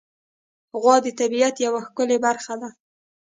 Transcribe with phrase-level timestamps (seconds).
[0.81, 2.69] غوا د طبیعت یوه ښکلی برخه ده.